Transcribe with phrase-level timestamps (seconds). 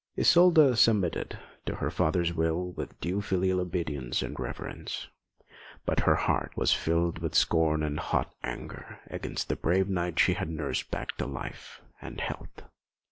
[0.17, 5.09] Isolda submitted to her father's will with due filial obedience and reverence;
[5.85, 10.33] but her heart was filled with scorn and hot anger against the brave knight she
[10.33, 12.63] had nursed back to life and health.